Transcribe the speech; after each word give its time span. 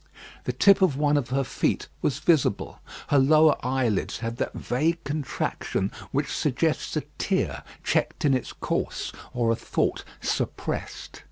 The 0.45 0.51
tip 0.51 0.81
of 0.81 0.97
one 0.97 1.15
of 1.15 1.29
her 1.29 1.43
feet 1.43 1.87
was 2.01 2.17
visible. 2.17 2.79
Her 3.09 3.19
lowered 3.19 3.59
eyelids 3.61 4.17
had 4.17 4.37
that 4.37 4.53
vague 4.55 5.03
contraction 5.03 5.91
which 6.11 6.35
suggests 6.35 6.97
a 6.97 7.01
tear 7.19 7.61
checked 7.83 8.25
in 8.25 8.33
its 8.33 8.51
course, 8.51 9.11
or 9.31 9.51
a 9.51 9.55
thought 9.55 10.03
suppressed. 10.19 11.19